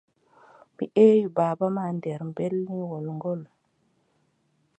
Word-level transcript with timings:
Mi 0.75 0.85
eewi 1.05 1.33
baaba 1.35 1.67
ma 1.75 1.85
nder 1.95 2.21
berniwol 2.35 3.05
ngool. 3.15 3.41